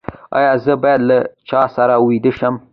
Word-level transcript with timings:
ایا 0.37 0.53
زه 0.63 0.73
باید 0.81 1.01
له 1.09 1.17
چا 1.49 1.61
سره 1.75 1.95
ویده 2.05 2.31
شم؟ 2.37 2.55